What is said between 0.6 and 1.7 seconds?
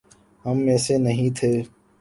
میں سے نہیں تھے؟